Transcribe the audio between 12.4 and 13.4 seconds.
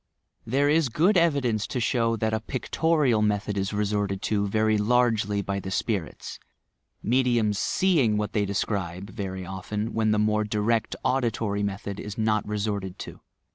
resorted to.